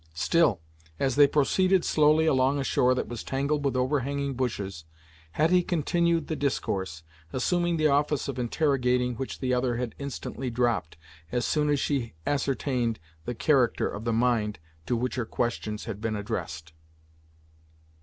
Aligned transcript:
Still, 0.15 0.61
as 0.99 1.15
they 1.15 1.27
proceeded 1.27 1.85
slowly 1.85 2.25
along 2.25 2.57
a 2.57 2.63
shore 2.63 2.95
that 2.95 3.07
was 3.07 3.23
tangled 3.23 3.63
with 3.63 3.75
overhanging 3.75 4.33
bushes, 4.33 4.83
Hetty 5.33 5.61
continued 5.61 6.25
the 6.25 6.35
discourse, 6.35 7.03
assuming 7.31 7.77
the 7.77 7.85
office 7.85 8.27
of 8.27 8.39
interrogating 8.39 9.13
which 9.13 9.41
the 9.41 9.53
other 9.53 9.77
had 9.77 9.93
instantly 9.99 10.49
dropped, 10.49 10.97
as 11.31 11.45
soon 11.45 11.69
as 11.69 11.79
she 11.79 12.15
ascertained 12.25 12.99
the 13.25 13.35
character 13.35 13.87
of 13.87 14.03
the 14.05 14.11
mind 14.11 14.57
to 14.87 14.97
which 14.97 15.17
her 15.17 15.25
questions 15.27 15.85
had 15.85 16.01
been 16.01 16.15
addressed. 16.15 16.73